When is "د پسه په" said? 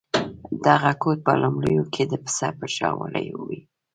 2.11-2.65